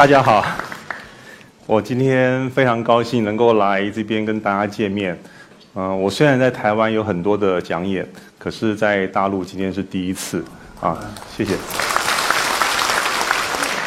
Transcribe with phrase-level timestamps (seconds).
[0.00, 0.42] 大家好，
[1.66, 5.14] 我今天非常高兴能够来这边跟大家见面。
[5.74, 8.08] 嗯，我虽然在台湾有很多的讲演，
[8.38, 10.42] 可是在大陆今天是第一次
[10.80, 10.98] 啊，
[11.36, 11.52] 谢谢。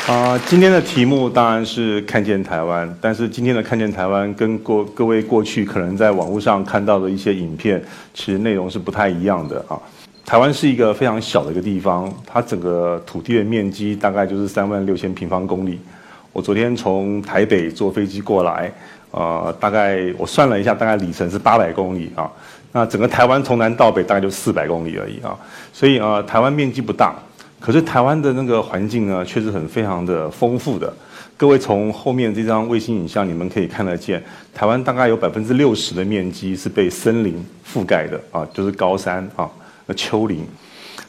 [0.08, 7.84] 啊，今天的题目当然是看见台湾，但是今天的看见台湾跟过各位过去可能在网络上看到的一些影片，
[8.14, 9.82] 其实内容是不太一样的啊。
[10.24, 15.80] 台湾是一个非常小的一个地方，它整个土地的面积大概就是三万六千平方公里。
[16.34, 18.70] 我昨天从台北坐飞机过来，
[19.12, 22.30] 呃，大概我算了一下，大概里程是八百公里啊。
[22.72, 25.38] 那整个台湾从南到北大概就四百公里而已啊。
[25.72, 27.14] 所以啊，台湾面积不大，
[27.60, 30.92] 可是台湾的那个环境呢，确实很非常的丰富的。
[31.38, 34.24] 各位从后面这张卫星影像，你们可以看得见，
[34.56, 39.48] 台湾大概有百分之六十的面积是被森林覆盖的啊，就是高山啊。
[39.86, 40.44] 那丘陵，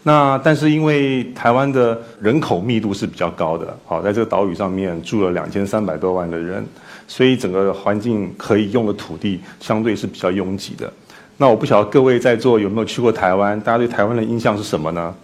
[0.06, 6.62] 那但是因为台湾的人口密度是比较高的，好，在这个岛屿上面住了两千三百多万的人，
[7.08, 10.92] 所以整个环境可以用的土地相对是比较拥挤的。
[11.38, 13.58] 那我不晓得各位在座有没有去过台湾？
[13.62, 15.14] 大家对台湾的印象是什么呢？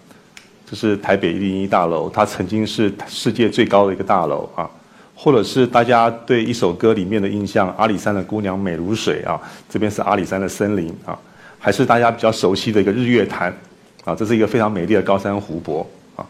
[0.67, 4.67] 这是台北一零一大楼，它曾经是世界最高的一个大楼啊。
[5.13, 11.15] 或者是大家对一首歌里面的印象，《阿里山的姑娘美如水》啊，这边是阿里山的森林啊。
[11.59, 13.55] 还是大家比较熟悉的一个日月潭，
[14.03, 16.25] 啊，这是一个非常美丽的高山湖泊，啊，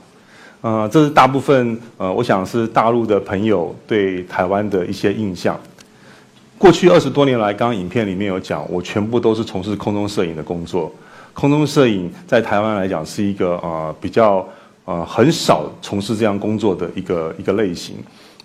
[0.62, 5.60] 呃，这是大部分呃，我想是大陆的朋友对台湾的一些印象。
[6.58, 10.94] 过去二十多年来，刚刚影片里面有讲，我全部都是从事空中摄影的工作。
[11.34, 14.46] 空中摄影在台湾来讲是一个呃比较
[14.86, 17.96] 呃很少从事这样工作的一个一个类型。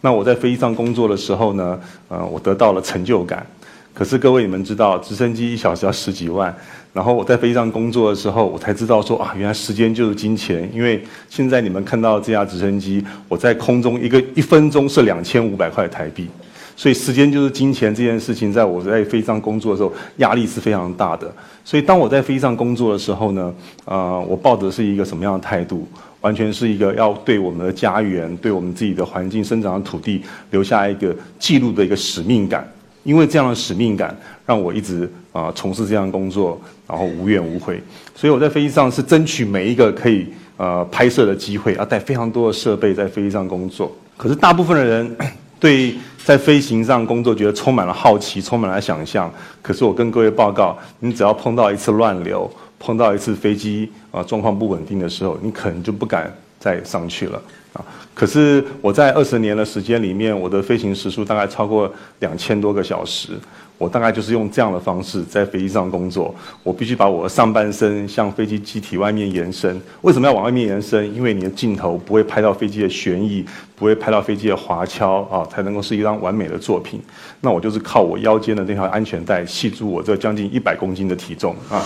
[0.01, 3.45] 那我在飞机上工作的时候呢，呃，我得到了成就感。
[3.93, 6.55] 可是各位，你们知道直升机一小时要十几万，
[6.97, 10.67] 然后我在飞机上工作的时候，我才知道说啊，原来时间就是金钱。
[10.73, 16.27] 因为现在你们看到这架直升机，我在空中一个一分钟是两千五百块台币，
[16.75, 21.31] 所以时间就是金钱这件事情，在我在飞机上工作的时候，压力是非常大的。
[21.67, 23.55] 所以当我在飞机上工作的时候呢，
[23.85, 25.87] 呃，我抱的是一个什么样的态度？
[26.23, 32.67] 完全是一个要对我们的家园、对我们自己的环境、生长的土地留下一个记录的一个使命感。
[33.07, 37.81] 因为这样的使命感，让我一直啊从事这样工作，然后无怨无悔。
[38.15, 43.95] 所以我在飞机上是争取每一个可以呃拍摄的机会，要带非常多的设备在飞机上工作。
[44.17, 45.17] 可是大部分的人
[45.61, 45.95] 对
[46.25, 49.33] 在飞行上工作觉得充满了好奇，充满了想象。
[49.63, 56.31] 可是我跟各位报告，你只要碰到一次乱流，碰到一次飞机啊状况不稳定的时候，你可能就不敢
[56.67, 57.41] 再上去了
[57.75, 57.85] 啊。
[58.13, 63.31] 可是我在二十年的时间里面，我的飞行时数大概超过两千多个小时。
[63.79, 66.35] 我大概就是用这样的方式在飞机上工作。
[66.63, 69.79] 我必须把我的上半身向飞机机体外面延伸。
[70.01, 71.15] 为什么要往外面延伸？
[71.15, 73.45] 因为你的镜头不会拍到飞机的旋翼，
[73.75, 77.03] 不会拍到飞机的滑橇啊，才能够是一张完美的作品。
[77.43, 81.85] 那我就是靠我腰间的那条安全带系住我这将近一百公斤的体重啊。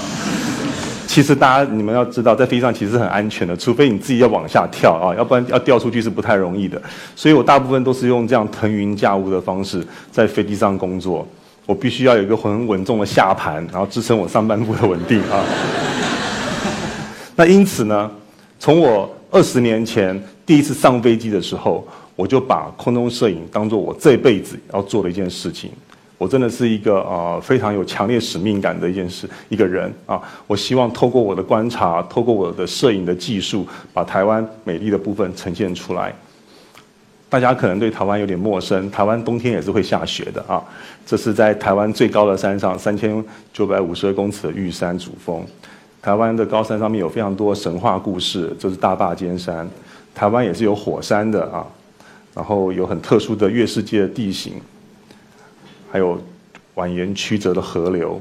[1.10, 6.80] 其实大家你们要知道，在飞机上其实很安全的，除非你自己要往下跳啊，要不然要掉出去是不太容易的。
[7.16, 11.26] 所以我大部分都是用这样腾云驾雾的方式在飞机上工作。
[11.66, 15.44] 我必须要有一个很稳重的下盘，然后支撑我上半部的稳定啊。
[17.34, 18.08] 那因此呢，
[18.60, 20.16] 从我二十年前
[20.46, 21.84] 第一次上飞机的时候，
[22.14, 25.72] 我就把空中摄影当做我这辈子要做的一件事情。
[26.20, 36.14] 我真的是一个啊非常有强烈使命感的一件事，一个人啊，我希望透过我的观察，透过我的摄影的技术，把台湾美丽的部分呈现出来。
[37.30, 40.62] 大家可能对台湾有点陌生，台湾冬天也是会下雪的啊。
[41.06, 45.42] 这是在台湾最高的山上，三千九百五十二公尺的玉山主峰。
[46.02, 49.66] 台湾的高山上面有非常多神话故事，这是大坝尖山。
[50.14, 51.64] 台湾也是有火山的啊，
[52.34, 54.52] 然后有很特殊的月世界的地形。
[55.90, 56.20] 还有
[56.76, 58.20] 蜿蜒曲折的河流。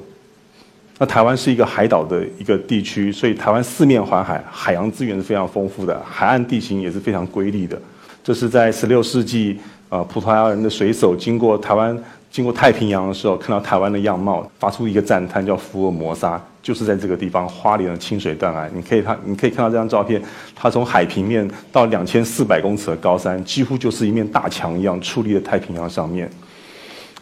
[0.98, 7.82] 那台湾是一个海岛的一个地区，所以台湾四面环海，海洋资源是非常丰富的，海岸地形也是非常瑰丽的。
[8.22, 9.58] 这是在十六世纪，
[9.88, 11.98] 呃，葡萄牙人的水手经过台湾、
[12.30, 18.70] 经过太平洋的时候，看到台湾的样貌，发出一个赞叹，叫福尔摩沙，就是在这个地方，花莲的清水断崖。
[18.76, 20.22] 你可以看，你可以看到这张照片，
[20.54, 26.30] 它从海平面到两千四百公尺的高山，几乎就是一面大墙一样矗立在太平洋上面。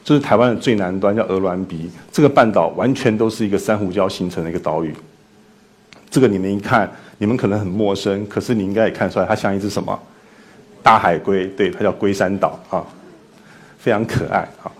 [0.07, 1.91] 就是台湾的最南端，叫鹅銮鼻。
[2.13, 4.95] 这个半岛完全都是一个珊瑚礁形成的一个岛屿。
[6.09, 9.99] 这个你们一看，你们可能很陌生，可是你应该也看出来，它像一只什么
[10.81, 11.45] 大海龟？
[11.47, 12.81] 对，它叫龟山岛啊，
[13.77, 14.71] 非常可爱啊。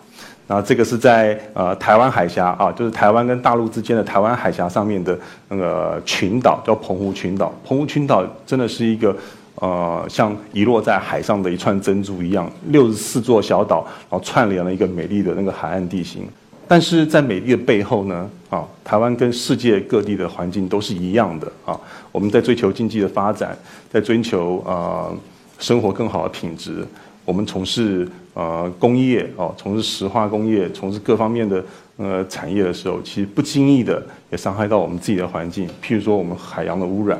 [0.47, 5.19] 然后这个是在呃台湾海峡啊，就是台湾跟大陆之间的台湾海峡上面的
[5.50, 7.53] 那个群岛，叫澎湖群岛。
[7.65, 9.13] 澎湖群岛真的是一个
[9.59, 16.27] 呃，像遗落在海上的一串珍珠一样，六十四座小岛，然后串联了一个美丽的那个海岸地形。
[16.68, 21.80] 但是在美丽的背后呢，啊，台湾跟世界各地的环境都是一样的啊。
[22.12, 23.57] 我们在追求经济的发展，
[23.89, 25.15] 在追求呃
[25.60, 26.86] 生活更好的品质。
[27.24, 31.63] 我们从事呃工业哦，从事石化工业，从事各方面的
[31.95, 35.68] 呃产业的时候，其实不经意的也伤害到我们自己的环境。
[35.81, 37.19] 譬如说，我们海洋的污染，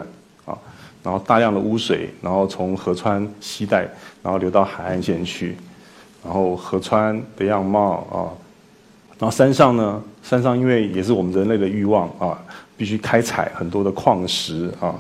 [1.04, 3.88] 然后大量的污水，然后从河川西带，
[4.22, 5.56] 然后流到海岸线去，
[6.24, 8.18] 然后河川的样貌啊，
[9.18, 12.38] 然后山上呢，山上因为也是我们人类的欲望啊，
[12.76, 14.96] 必须开采很多的矿石啊。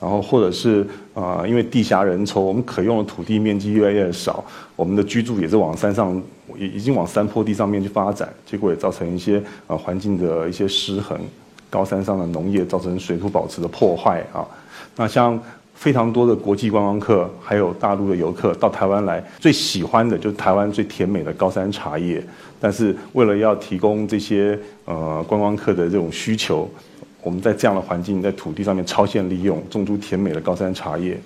[0.00, 0.84] 然后，或者是
[1.14, 4.44] 啊，因为地狭人稠，我们可用的土地面积越来越少，
[4.74, 6.20] 我们的居住也是往山上，
[6.58, 11.16] 已已经往山坡地上面去发展，结果也造成一些啊环境的一些失衡，
[11.70, 14.44] 高山上的农业造成水土保持的破坏啊。
[14.96, 15.40] 那像
[15.74, 22.22] 非常多的国际观光客，还有大陆的游客到台湾来，最喜欢的就是台湾最甜美的高山茶叶，
[22.60, 26.70] 但是为了要提供这些呃观光客的这种需求。
[27.24, 31.16] 我们在这样的环境，在土地上面超限利用，种出甜美的高山茶叶。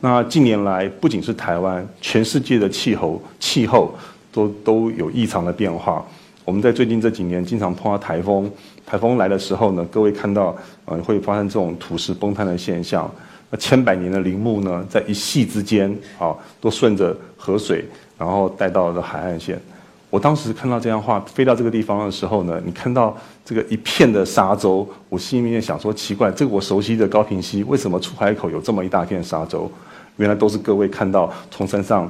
[0.00, 3.92] 那近年来，不仅是台湾，全世界的气候气候
[4.30, 6.04] 都都有异常的变化。
[6.44, 8.48] 我们在最近这几年，经常碰到台风，
[8.92, 10.54] 台风来的时候呢，各位看到，
[10.84, 13.10] 呃，会发生这种土石崩塌的现象。
[13.48, 17.86] 那千百年的林木呢，在一夕之间，啊，都顺着河水，
[18.18, 19.58] 然后带到了海岸线。
[20.10, 23.16] 我当时看到这样画飞到这个地方的时候呢，你看到
[23.46, 29.72] 这个一片的沙洲，我心里面想说奇怪，这个我熟悉的高平溪为什么出海口有这么一大片沙洲？
[30.18, 32.06] 原来都是各位看到从山上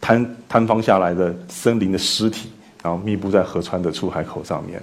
[0.00, 2.48] 坍坍方下来的森林的尸体，
[2.82, 4.82] 然后密布在河川的出海口上面，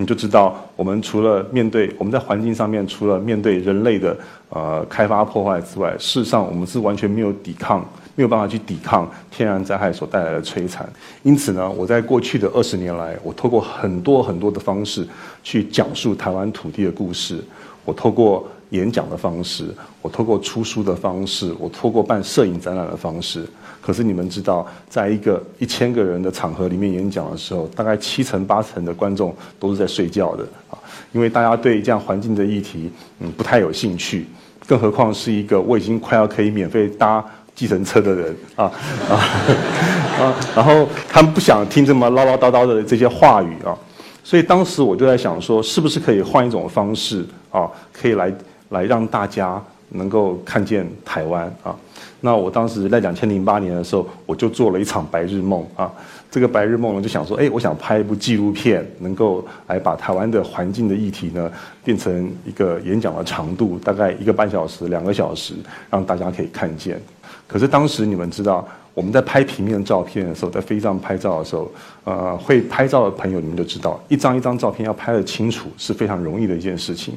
[0.00, 4.16] 你就知道我们除了面对我们在环境上面除了面对人类的
[4.48, 7.84] 呃开发破坏之外，事实上我们是完全没有抵抗。
[8.14, 10.84] 没有办法去抵抗天然灾害所带来的摧残，
[11.22, 15.06] 因此呢，我在过去的二十年来，我透过很多很多的方式
[15.44, 17.38] 去讲述台湾土地的故事。
[17.84, 19.72] 我透过演讲的方式，
[20.02, 23.48] 我透过出书的方式，我透过办摄影展览的方式。
[23.80, 30.78] 可是你们知道，在一个一千个人的场合里面演讲的时候，大概七成八成的观众都是在睡觉的啊，
[31.12, 32.90] 因为大家对这样环境的议题，
[33.20, 34.26] 嗯，不太有兴趣，
[34.66, 37.24] 更何况是一个我已经快要可以免费搭。
[37.58, 38.70] 计程车的人啊
[39.10, 39.18] 啊
[40.22, 40.34] 啊！
[40.54, 43.76] 然后他们不想听这么唠唠叨叨的这些话语啊，
[44.22, 48.32] 所以当时我就在想说，是不是可以换一种方式啊，可以来
[48.68, 51.74] 来让大家能够看见台湾啊？
[52.20, 55.90] 那我当时在两千零八年的时候，我就做了一场白日梦啊。
[56.30, 61.50] 这个白日梦呢，就想说，哎，我想拍一部纪录片，能够来把台湾的环境的议题呢，
[61.82, 65.54] 变成一个演讲的长度，大概一个半小时、两个小时，
[65.88, 67.00] 让大家可以看见。
[67.46, 71.70] 可是当时你们知道，我们在拍平面照片的时候，在飞机上拍照的时候，
[72.04, 77.14] 呃，会拍照的朋友你们就知道，一张一张照片要拍得清楚是非常容易的一件事情。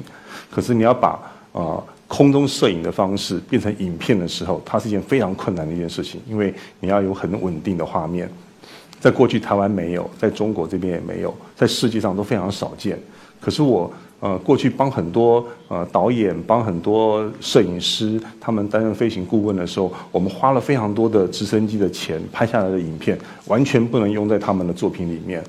[0.50, 1.18] 可是你要把
[1.52, 1.76] 啊
[2.12, 8.28] 空中摄影的方式变成影片的时候，它是一件非常困难的一件事情，因为你要有很稳定的画面。
[9.00, 12.98] 在过去台湾没有，在中国这边也没有，在世界上都非常少见。
[13.40, 13.90] 可是我。
[14.22, 25.42] 呃，过去帮很多呃导演、帮很多摄影师，他们担任飞行顾问的时候，我们花了非常多的直升机的钱拍下来的影片，完全不能用在他们的作品里面。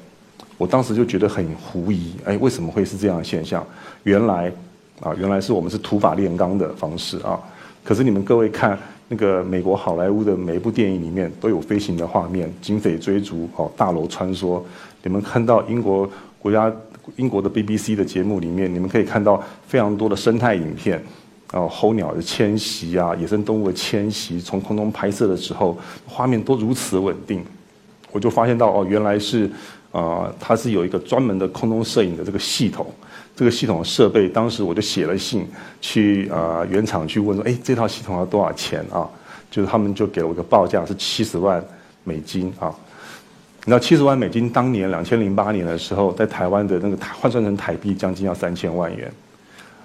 [0.57, 3.63] 我当时就觉得很狐疑，哎，为什么会是这样的现象？
[4.05, 4.51] 原来
[4.99, 7.39] 啊，原来是我们是土法炼钢的方式啊。
[7.83, 8.77] 可是你们各位看
[9.09, 14.61] 那个美国好莱坞的每一部电影里面都有飞行的画面，警匪追逐，哦，大楼穿梭。
[15.03, 16.09] 你们看到英国
[16.39, 16.73] 国家。
[17.17, 21.03] 英国的 BBC 的节目里面，你们可以看到非常多的生态影片，
[21.51, 27.43] 哦，候鸟的迁徙啊，野生动物的迁徙，从空中拍摄的时候，画面都如此稳定。
[28.13, 29.51] 我就发现到哦，原来是
[29.93, 32.91] 啊，它是有一个专门的空中摄影的这个系统，
[33.35, 35.47] 这个系统设备，当时我就写了信
[35.79, 39.07] 去啊原厂去问说，哎，这套系统要多少钱啊？
[39.51, 41.63] 就是他们就给了我个报价是七十万
[42.03, 42.73] 美金啊。
[43.59, 49.09] 你知道七十万美金当年两千零八年的时候，在台湾的那个换算成台币将近要三千万元。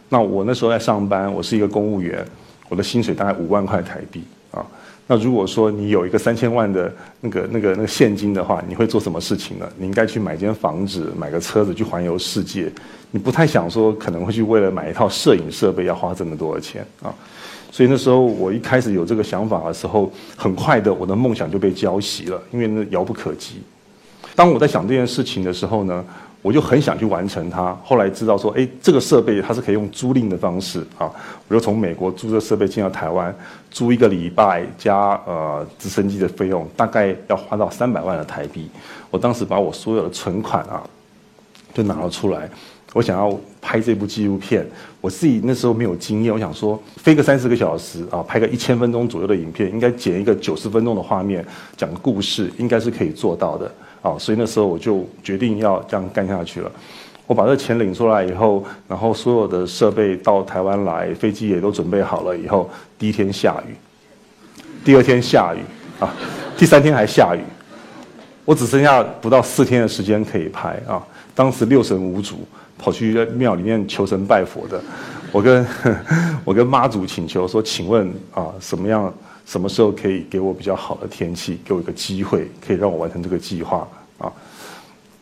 [0.09, 2.27] 那我那时候在上班，我是一个公务员，
[2.71, 4.65] 我的薪水大概五万块台币啊。
[5.11, 9.67] 那如果说你有一个三千万的那个那个那个现金的话，你会做什么事情呢？
[9.79, 12.71] 你应该去买间房子，买个车子去环游世界。
[13.11, 17.09] 你不太想说可能会去为了买一套摄影设备要花这么多的钱啊。
[17.71, 23.63] 所以那时候我一开始有这个想法的时候，很快的我的梦想就被浇熄了，因为那遥不可及。
[24.37, 26.05] 当我在想这件事情的时候呢，
[26.41, 27.77] 我就很想去完成它。
[27.83, 31.11] 后来知道说，哎，这个设备它是可以用租赁的方式啊，
[31.49, 33.35] 我就从美国租这设备进到台湾，
[33.71, 38.71] 租一个礼拜加呃直升机的费用，大概要花到三百万的台币。
[39.11, 40.83] 我当时把我所有的存款啊，
[41.75, 42.49] 就拿了出来。
[42.95, 44.67] 我想要拍这部纪录片，
[45.01, 51.45] 我自己那时候没有经验，我想说飞个三四个小时啊，拍个一千分钟左右的影片，应该剪一个九十分钟的画面，
[51.77, 53.71] 讲个故事，应该是可以做到的
[54.03, 54.17] 啊。
[54.19, 56.71] 所以那时候我就决定要这样干下去了。
[57.27, 63.75] 我把这钱领出来以后，然后所有的设备到台湾来，飞机也都准备好了以后，第一天下雨，
[64.85, 65.61] 第二天下雨
[66.01, 66.15] 啊，
[66.57, 67.41] 第三天还下雨，
[68.45, 71.03] 我只剩下不到四天的时间可以拍啊。
[71.35, 72.37] 当时六神无主。
[72.81, 74.81] 跑去庙里面求神拜佛的，
[75.33, 75.67] 我跟
[76.47, 79.13] 我跟妈祖请求说，请问啊，什么样
[79.49, 83.89] 什么时候可以给我比较好的天气，给我一个机会，可以让我完成这个计划
[84.19, 84.31] 啊？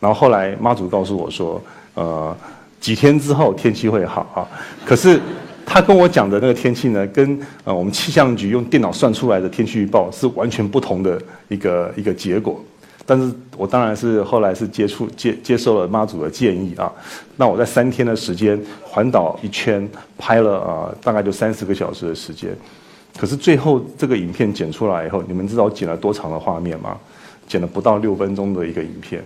[0.01, 1.61] 然后后来妈祖告诉我说，
[1.93, 2.35] 呃，
[2.81, 4.43] 几天之后天气会好啊。
[4.85, 5.17] 可是
[5.65, 12.61] 他跟我讲的那个天气呢，跟呃我们气象局用电脑算出来的天气预报是完全不同的一个一个结果。
[13.05, 16.91] 但是我当然是后来是接触接接受了妈祖的建议啊，
[17.37, 22.51] 那我在三天的时间环岛一圈，拍了啊大概就三十个小时的时间，
[23.17, 26.97] 可是最后这个影片剪出来以后，你们知道剪了多长的画面吗？
[27.47, 29.23] 剪了不到六分钟的一个影片，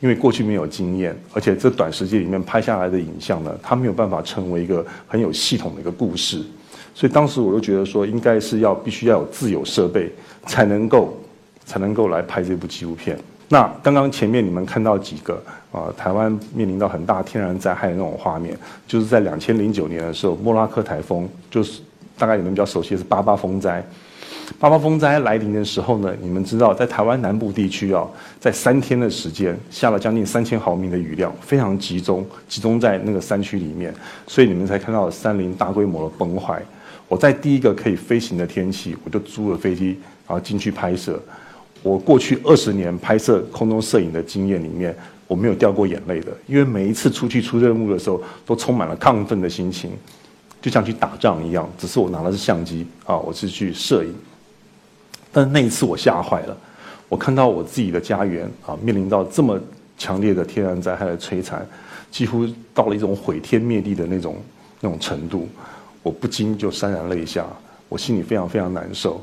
[0.00, 6.42] 因为过去没有经验，而且这短时间里面拍下来的影像呢，它没有办法成为一个很有系统的一个故事，
[6.94, 10.12] 所以当时我就觉得说，应该是要必须要有自有设备
[10.46, 11.16] 才能够。
[11.66, 13.16] 才能够来拍这部纪录片。
[13.48, 18.58] 那刚刚前面你们看到几个啊，台湾面临到很大天然灾害的那种画面，
[18.88, 21.80] 就是在两千零九年的时候，莫拉克台风，就是
[22.20, 23.82] 大概你们比较熟悉的是八八风灾。
[24.58, 28.06] 八八风灾来临的时候呢，你们知道在台湾南部地区啊，
[28.38, 33.94] 在三天的时间下了将近三千毫米的雨量，非常集中，集中在那个山区里面，
[34.26, 36.60] 所以你们才看到山林大规模的崩坏。
[37.08, 39.96] 我在第一个可以飞行的天气，我就租了飞机，
[40.26, 41.20] 然后进去拍摄。
[41.82, 44.94] 我过去二十年拍摄空中摄影的经验里面，
[45.26, 49.92] 我没有掉过眼泪的，因为每一次出去出任务的时候，都充满了亢奋的心情，
[50.60, 51.68] 就像去打仗一样。
[51.78, 54.14] 只是我拿的是相机啊，我是去摄影。
[55.32, 56.56] 但那一次我吓坏了，
[57.08, 59.58] 我看到我自己的家园啊，面临到这么
[59.96, 61.64] 强烈的天然灾害的摧残，
[62.10, 64.36] 几乎到了一种毁天灭地的那种
[64.80, 65.48] 那种程度，
[66.02, 67.46] 我不禁就潸然泪下，
[67.88, 69.20] 我心里非常非常难受。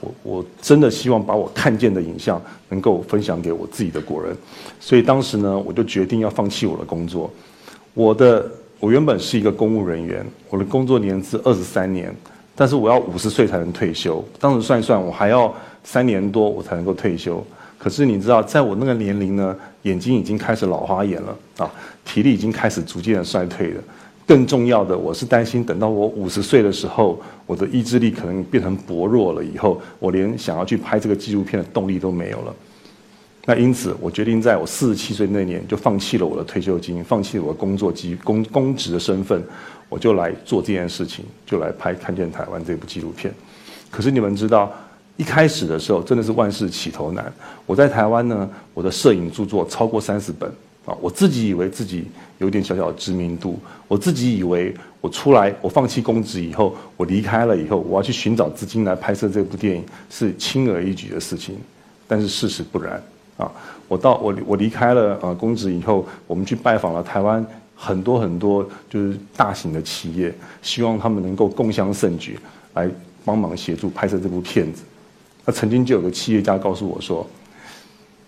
[0.00, 4.36] 我我真的希望把我看见的影像能够分享给我自己的国人，
[4.80, 7.30] 所以当时呢，我就决定要放弃我的工作。
[7.92, 8.50] 我的
[8.80, 12.14] 我原本是一个公务人员，我的工作年资二十三年，
[12.54, 14.22] 但是我要五十岁才能退休。
[14.38, 15.52] 当时算一算，我还要
[15.82, 17.44] 三年多我才能够退休。
[17.78, 21.70] 可是你知道，在我那个年龄呢，眼睛已经开始老花眼了啊，
[22.04, 23.82] 体力已经开始逐渐的衰退了。
[24.26, 32.54] 更重要的，我是担心等到我五十岁的时候，我的意志力可能变成薄弱了，以后我连想要去拍这个纪录片的动力都没有了。
[33.46, 39.42] 那因此，我决定在我四十七岁那年就放弃了我的退休金，放弃了我的工作及公公职的身份，
[39.88, 43.32] 我就来做这件事情，就来拍《看见台湾》这部纪录片。
[43.90, 44.72] 可是你们知道，
[45.16, 47.32] 一开始的时候真的是万事起头难。
[47.66, 50.50] 我在台湾呢，我的摄影著作超过三十本。
[50.86, 52.04] 啊，我自己以为自己
[52.36, 53.58] 有点小小的知名度，
[53.88, 61.56] 我自己以为我出来，我放弃公职以后，我离开了以后，我要去寻找资金来拍摄这部电影是轻而易举的事情，
[62.06, 63.02] 但是事实不然
[63.36, 63.50] 啊！
[63.88, 72.38] 我到我我离开了呃公职以后，我们去拜访了台湾很多很多就是大型的企业，希望他们能够共襄盛举，
[72.74, 72.88] 来
[73.24, 74.82] 帮忙协助拍摄这部片子。
[75.44, 77.26] 那曾经就有个企业家告诉我说：“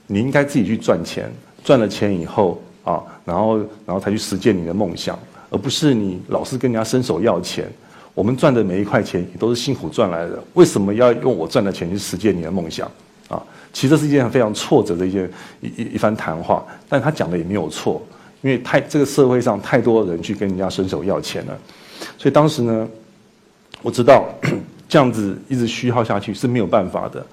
[0.07, 1.33] 你应该自己去赚钱。”
[1.65, 5.19] 赚了钱以后啊，然后然后才去实现你的梦想，
[5.51, 7.69] 而不是你老是跟人家伸手要钱。
[8.15, 12.89] 我们赚的每一块钱也都是辛苦赚来的，为什么要用我赚的钱去实现你的梦想？
[13.29, 13.43] 啊，
[13.73, 15.31] 其实是一件非常挫折的一件
[15.61, 16.65] 一一一番谈话。
[16.89, 18.01] 但他讲的也没有错，
[18.43, 21.59] 因为太这个社会上太多人去跟人家伸手要钱了，
[22.17, 22.89] 所以当时呢，
[23.83, 24.29] 我知道
[24.89, 27.27] 这样子一直虚耗下去是没有办法的。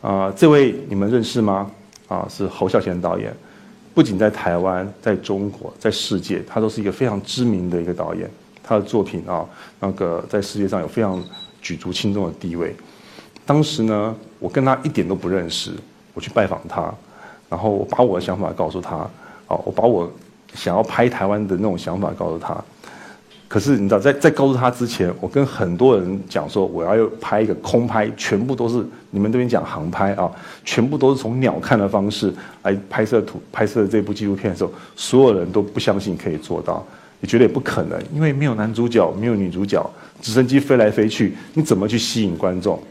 [0.00, 1.70] 啊，这位你们认识吗？
[2.08, 3.34] 啊，是侯孝贤导演。
[3.92, 8.30] 不仅在台湾，在中国，在世界，他都是一个非常知名的一个导演。
[8.62, 9.44] 他的作品啊，
[9.80, 11.22] 那个在世界上有非常
[11.62, 12.76] 举足轻重的地位。
[13.46, 15.70] 当时呢，我跟他一点都不认识，
[16.12, 16.92] 我去拜访他，
[17.48, 18.96] 然后我把我的想法告诉他，
[19.46, 20.12] 啊，我把我
[20.52, 22.56] 想要拍台湾的那种想法告诉他。
[23.48, 30.28] 可是你知道，在在告诉他之前，我跟很多人讲说，我要拍一个空拍，全部都是你们这边讲航拍啊，
[30.64, 32.34] 全部都是从鸟瞰的方式
[32.64, 36.84] 来拍摄图拍摄这部纪录片的时候，所有人都不相信可以做到，
[37.20, 39.88] 也觉得也不可能，因为没有男主角，没有女主角，
[40.20, 42.82] 直升机飞来飞去，你怎么去吸引观众？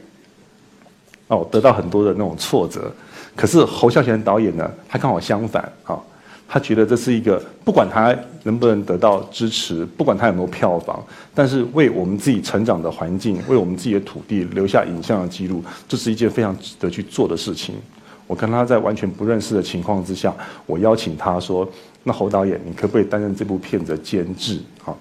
[1.27, 2.91] 哦，得到很多的那种挫折。
[3.35, 5.99] 可是侯孝贤导演呢，他刚好相反啊。
[6.47, 11.03] 他觉得这是一个，不管他能不能得到支持，不管他有没有票房，
[11.33, 17.73] 但是为我们自己成长的环境，为我们自己的土地留下影像的记录，这是一件非常值得去做的事情。
[18.27, 20.31] 我跟他在完全不认识的情况之下，
[20.67, 21.67] 我邀请他说
[22.05, 24.93] ：“那侯导演，你可不可以担任这部片子的监制？”啊，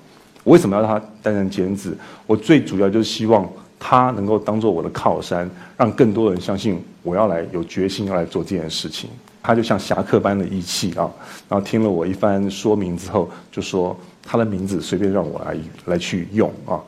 [0.45, 1.95] 我为什么要让他担任监制？
[2.26, 3.47] 我最主要就是希望
[3.86, 9.10] 他能够当做我的靠山，让更多人相信我要来有决心要来做这件事情。
[9.42, 11.04] 他就像侠客般的义气啊，
[11.50, 16.80] 然后听了我一番说明之后，就说他的名字随便让我来来去用啊，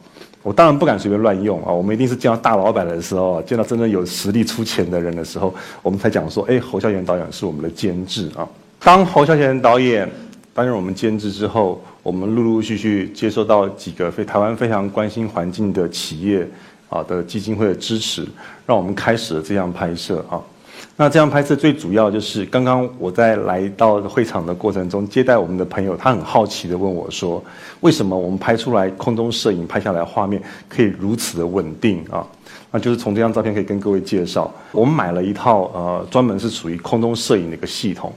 [0.42, 8.48] 我当然不敢随便乱用啊，我们一定是见到大老板的时候，见到真正有实力出钱的人的时候，我们才讲说，哎，侯孝贤导演是我们的监制啊。
[8.78, 10.10] 当侯孝贤导演
[10.54, 16.48] 担任我们监制之后，我们陆陆续续接收到几个非台湾非常关心环境的企业
[16.88, 18.26] 啊的基金会的支持，
[18.66, 20.40] 让我们开始了这样拍摄啊。
[20.98, 27.42] 那这样拍摄最主要就是，刚刚我在来到会场的过程中接待我们的朋友，他很好奇的问我说
[27.80, 32.26] ：“为什么我们拍出来空中摄影拍下来画面可以如此的稳定啊？”
[32.72, 38.12] 那就是从这张照片可以跟各位介绍，我们买了一套呃专门是属于空中摄影的一个系统。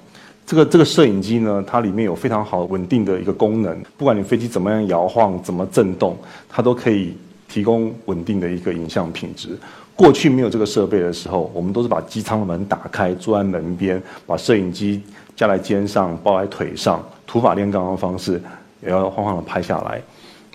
[0.45, 6.17] 这个这个摄影机呢，它里面有非常好稳定的一个功能，不管你飞机怎么样摇晃、怎么震动，
[6.49, 7.13] 它都可以
[7.49, 9.57] 提供稳定的一个影像品质。
[9.95, 15.01] 过去没有这个设备的时候，我们都是把机舱的门打开，坐在门边，把摄影机
[15.35, 18.41] 架在肩上，抱在腿上，土法炼钢的方式，
[18.81, 20.01] 也要晃晃的拍下来。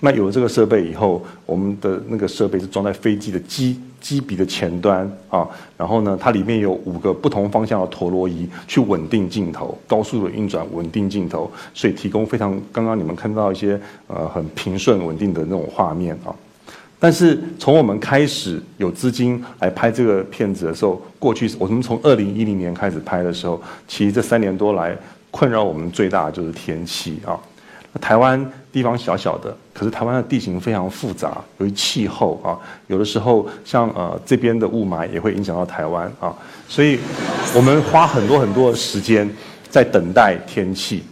[0.01, 5.47] 那有了这个设备以后，我们的那个设备是装在飞机的机机鼻的前端啊，
[5.77, 16.35] 然后呢，它里面有五个不同方向的陀螺仪去稳定镜头，高速的运转稳定镜头，所以提供非常刚刚你们看到一些呃很平顺稳定的那种画面啊。
[16.97, 24.97] 但是从我们开始有资金来拍这个片子的时候，过去我们从二零一零年开始拍的时候，其实这三年多来
[25.29, 27.37] 困扰我们最大的就是天气啊。
[28.01, 36.33] 台湾地方小小的，可是台湾的地形非常复杂，由于气候啊，有的时候像呃这边的雾霾也会影响到台湾啊，
[36.67, 36.97] 所以
[37.53, 39.29] 我们花很多很多的时间
[39.69, 41.03] 在等待天气。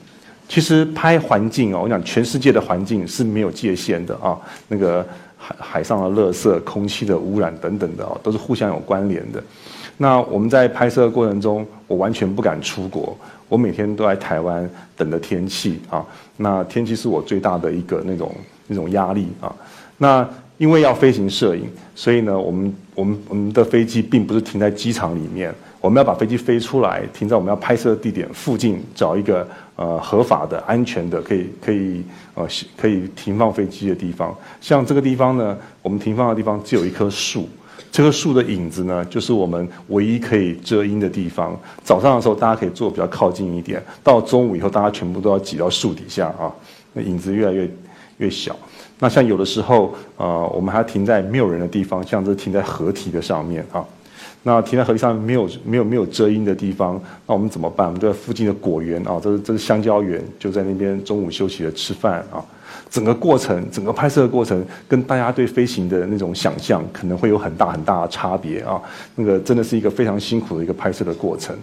[0.50, 4.38] 其实拍环境哦，我讲全世界的环境是没有界限的啊，
[4.70, 5.06] 那个。
[5.46, 9.44] 海海上的垃圾、空气的污染等等的哦，都是互相有关联的。
[9.98, 13.18] 那我们在拍摄的过程中，我完全不敢出国，
[13.50, 16.06] 我每天都在台湾等着天气啊。
[16.38, 18.34] 那天气是我最大的一个那种
[18.68, 19.54] 那种压力啊。
[19.98, 20.28] 那
[20.58, 25.54] 因为要飞行摄影，所以呢，我们我们我们的飞机并不是停在机场里面。
[25.84, 32.02] 我们要把飞机飞出来，停在我们要拍摄的地点附近，找一个呃合法的、安全的，可以可以
[32.36, 34.34] 呃可以停放飞机的地方。
[34.62, 37.50] 像这个地方呢，我们停放的地方只有一棵树，
[37.92, 41.54] 这棵树的影子呢，就是我们唯一可以遮阴的地方。
[41.84, 46.50] 早上的时候大家可以坐比较靠近一点，到中午以后大家全部都要挤到树底下啊，
[46.94, 47.70] 那影子越来越
[48.20, 48.56] 越小。
[49.00, 53.84] 那像有的时候呃，我们还停在没有人的地方，像这停在河堤的上面啊。
[54.46, 57.88] 那停在河堤上没有没有没有遮阴的地方，那我们怎么办？
[57.88, 62.44] 我们就在附近的果园啊，这是这是香蕉园，就在那边中午休息了吃饭啊。
[62.90, 68.80] 整个过程，整个拍摄的过程，跟大家对飞行的那种想象可能会有很大很大的差别啊。
[69.16, 71.56] 那个真的是一个非常辛苦的一个拍摄的过程。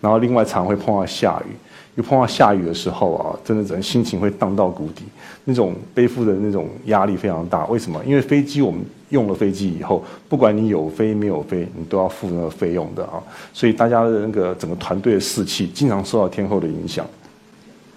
[0.00, 1.52] 然后另外常会碰到下雨，
[1.96, 5.04] 又碰到下雨的时候啊，真的人心情会荡到谷底，
[5.44, 7.66] 那种背负的那种压力非常大。
[7.66, 8.02] 为什么？
[8.06, 8.80] 因为飞机我们。
[9.12, 13.22] 用了飞机以后，不管你有飞没有飞，你都要付那个费用的啊。
[13.52, 17.06] 所以大家的那个整个团队的士气，经常受到天后的影响。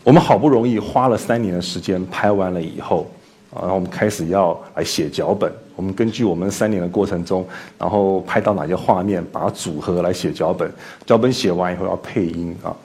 [0.04, 3.08] 我们好不容易花了三年的时间拍完了以后，
[3.52, 5.52] 啊，然后我们开始要来写脚本。
[5.76, 7.46] 我们根据我们三年的过程中，
[7.80, 10.72] 然后拍到哪些画面，把它组合来写脚本。
[11.06, 12.76] 脚本写完以后要配音啊。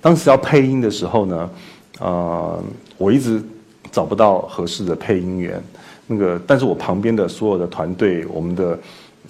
[0.00, 1.50] 当时要配音的时候呢，
[1.98, 2.62] 呃，
[2.96, 3.42] 我一直
[3.90, 5.62] 找不到合适的配音员。
[6.10, 8.78] 那个，但是我旁边的所有的团队，我们的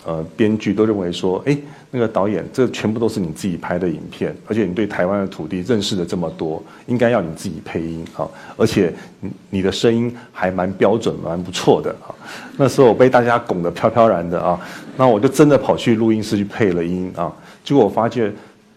[0.07, 1.59] 呃编剧都认为说，哎，
[1.91, 12.15] 那个导演，这全部都是你自己拍的影片，而且你对台湾的土地认识的这么多，应该要你自己配音啊，而且你你的声音还蛮标准，蛮不错的啊。
[12.57, 14.61] 那时候我被大家拱得飘飘然的啊，
[14.97, 17.33] 那我就真的跑去录音室去配了音啊，
[17.65, 18.33] 结果我发现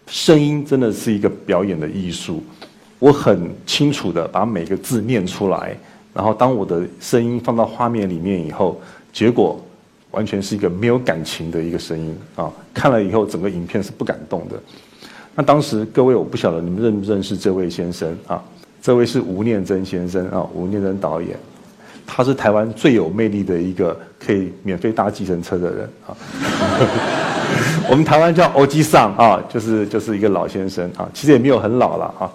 [0.08, 2.42] 声音真的是一个表演的艺术，
[2.98, 5.76] 我很清楚的把每个字念出来。
[6.14, 8.80] 然后当我的声音放到画面里面以后，
[9.12, 9.58] 结果
[10.10, 12.52] 完全是一个没有感情的一个声音啊！
[12.74, 14.60] 看了以后，整个影片是不感动的。
[15.34, 18.42] 那当时各位，我不晓得你们认不认识这位先生啊？
[18.82, 21.34] 这位是吴念真先生啊，吴念真导演，
[22.06, 26.16] 他是台湾最有魅力的一个可以免费搭计程车的人啊。
[27.88, 32.30] 我们台湾叫欧基桑啊，就是就是一个老先生啊，其实也没有很老了啊。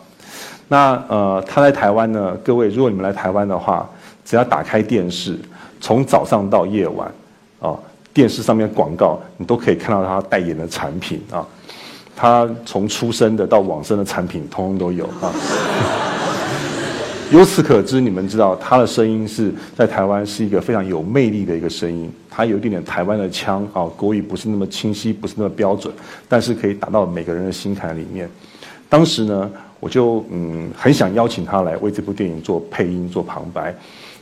[0.67, 3.89] 那呃，他在台湾呢，各位，如果你们来台湾的话，
[4.25, 5.37] 只要打开电视，
[5.79, 7.09] 从早上到夜晚，
[7.59, 7.77] 啊，
[8.13, 11.45] 电视上面广告你都可以看到他代言的产品啊。
[12.15, 15.31] 他从出生的到往生的产品，通通都有啊。
[17.31, 22.11] 由此可知，你们知道他的声音是在台湾是一个非常有魅力的一个声音。
[22.29, 25.93] 他有一点点台湾的腔啊，国语不是那么清晰，不是那么标准，
[26.27, 28.29] 但是可以打到每个人的心坎里面。
[28.89, 33.75] 当时呢，我就嗯很想邀请他来为这部电影做配音、做旁白。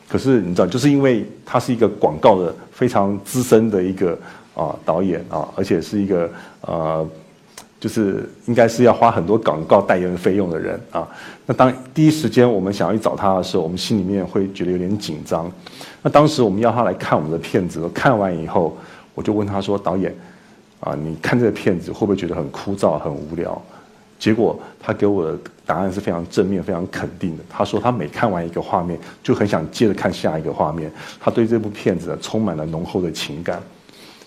[0.08, 4.18] 可是你知道，就是因为他是一个广告的非常资深的一个
[4.54, 6.30] 啊导演啊，而且是一个
[6.62, 7.08] 呃。
[7.78, 11.08] 就是应该是要花很多广告代言费用的人啊。
[11.46, 15.52] 那当第一时间我们想要去找他的时候，我们心里面会觉得有点紧张。
[16.02, 18.76] 那当时我们要他来看我们的片子，看完以后，
[19.14, 20.12] 我就问他说：“导演，
[20.80, 23.62] 啊，你看这个片子会不会觉得很枯燥、很无聊？”
[24.20, 27.44] 结果他给我的答案是非常正面、非常肯定的。
[27.50, 30.92] 他说他每看完一个画面，就很想接着看下一个画面。
[31.20, 33.62] 他对这部片子充满了浓厚的情感。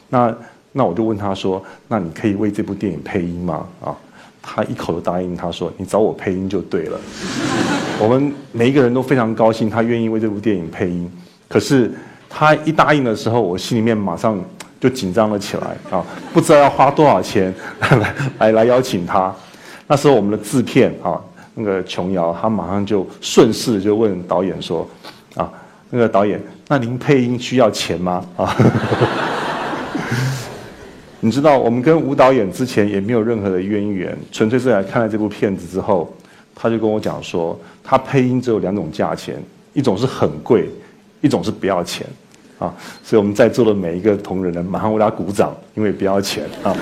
[0.08, 0.34] 那。
[0.70, 3.96] 那我就问他说：“那你可以为这部电影配音吗？”啊，
[4.42, 5.34] 他一口都答应。
[5.34, 7.00] 他说：“你找我配音就对了。
[7.98, 11.10] ”我们每一个人都非常高兴，他愿意为这部电影配音。
[11.48, 11.90] 可是
[12.28, 14.38] 他一答应的时候，我心里面马上
[14.78, 16.04] 就紧张了起来啊！
[16.34, 19.34] 不知道要花多少钱来来来邀请他。
[19.88, 21.18] 那时候我们的制片啊，
[21.54, 24.88] 那个琼瑶，他马上就顺势就问导演说
[25.34, 25.50] ：“啊，
[25.90, 28.54] 那个导演，那您配音需要钱吗？”啊。
[31.20, 36.14] 你知道，我们跟吴导演之前也没有任何的渊源，纯粹是来看了这部片子之后，
[36.54, 39.34] 他就跟我讲说，他配音只有两种价钱，
[39.72, 40.68] 一种是很贵，
[41.20, 42.06] 一种是不要钱，
[42.58, 42.72] 啊，
[43.02, 46.76] 所以我们在座的每一个同仁呢，马上为他鼓掌，因为不要钱啊。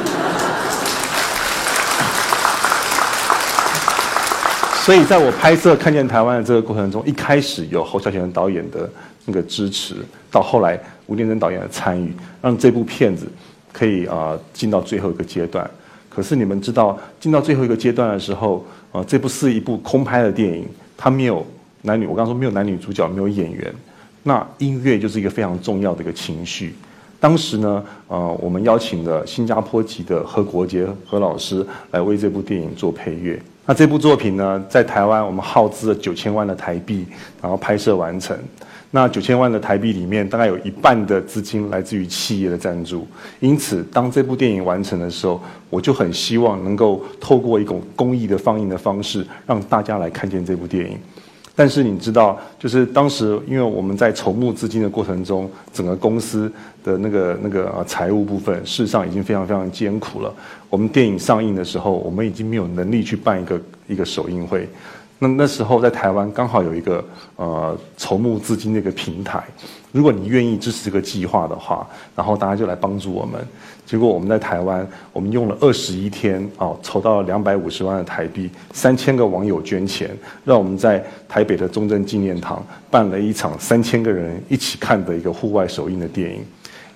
[4.87, 8.89] 所以在我拍摄《看见台湾》的这个过程中，一开始有侯孝贤导演的
[9.25, 9.97] 那个支持，
[10.31, 13.27] 到后来吴念真导演的参与，让这部片子。
[13.73, 15.69] 可以啊，进到最后一个阶段。
[16.09, 20.65] 可是你们知道，进到最后一个阶段的时候，啊，这部是一部空拍的电影，
[20.97, 21.45] 它没有
[21.83, 23.75] 男女，我刚说没有男女主角，没有演员。
[24.23, 26.77] 那音乐就是一个非常重要的一个情绪。
[27.19, 33.43] 当时呢，呃，我们邀请了新加坡籍的何国杰何老师来为这部电影做配乐。
[33.67, 37.05] 那这部作品呢，在台湾我们耗资了九千万的台币，
[37.43, 38.39] 然后拍摄完成。
[38.93, 43.07] 那九千万的台币里面，大概有一半的资金来自于企业的赞助。
[43.41, 50.97] 因此，当这部电影完成的时候，我就很希望能够透过一种公益的放映的方式，让大家来看见这部电影。
[51.59, 56.53] 但是你知道，就是当时因为我们在筹募资金的过程中，整个公司
[56.85, 60.33] 的那个那个财务部分，事实上已经非常非常艰苦了。
[60.69, 64.69] 我们电影上映的时候，我们已经没有能力去办一个一个首映会。
[65.19, 67.03] 那那时候在台湾刚好有一个
[67.37, 69.43] 呃筹募资金的一个平台，
[69.91, 73.41] 如果你愿意支持这个计划的话，然后大家就来帮助我们。
[73.87, 80.11] 结果我们在台湾，我们用了二十一天啊，筹到了两百五十万的台币，三千个网友捐钱，
[80.45, 86.45] 让我们在台北的中正纪念堂办了一场三千个人一起看的一个户外首映的电影。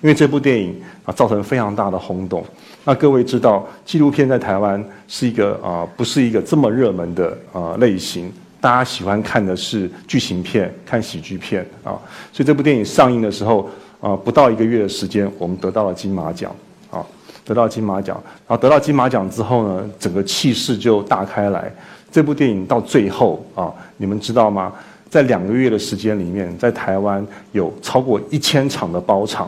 [0.01, 2.43] 因为这部电影啊，造成非常大的轰动。
[2.83, 8.31] 那各位知道，纪录片在台湾是一个啊，不是一个这么热门的啊类型。
[8.59, 11.93] 大家喜欢看的是剧情片、看喜剧片啊。
[12.33, 16.55] 所以这部电影上映的时候啊，不到一个月的时间，我们得到了金马奖
[16.89, 17.05] 啊，
[17.45, 18.19] 得到金马奖。
[18.47, 21.71] 然后得到金马奖之后呢，整个气势就大开来。
[22.11, 24.73] 这部电影到最后啊，你们知道吗？
[25.07, 29.47] 在两个月的时间里面，在台湾有超过一千场的包场。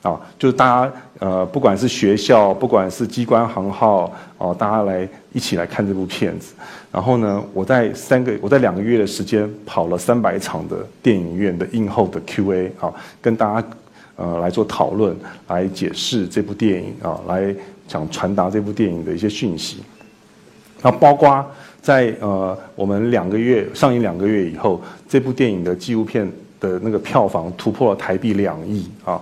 [0.00, 6.54] 啊，就是大家呃，不管是学校，不管是机关行号，哦，大家来一起来看这部片子。
[6.92, 13.68] 然后呢，我在三个，我在两个月的时间跑了三百场的电影院的映后的 Q&A 啊，跟大家
[14.14, 15.16] 呃来做讨论，
[15.48, 17.52] 来解释这部电影啊，来
[17.88, 19.82] 想传达这部电影的一些讯息。
[20.80, 21.44] 那包括
[21.82, 29.20] 在呃我们两个月上映两个月以后，这部电影的纪录片的那个票房突破了台币两亿啊。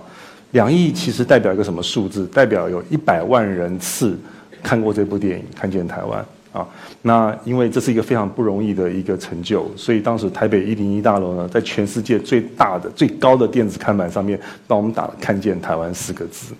[0.57, 2.25] 两亿其实代表一个什么数字？
[2.33, 4.17] 代表有一百万人次
[4.63, 6.67] 看过这部电影，看见台湾啊。
[7.03, 16.55] 那因为这是一个非常不容易的一个成就，所以当时台北一零一大楼呢，在全世界最大的、最高的电子看板上面，帮我们打了“看见台湾”四个字。